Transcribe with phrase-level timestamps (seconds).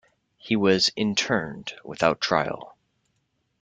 [0.39, 2.75] He was interned without trial.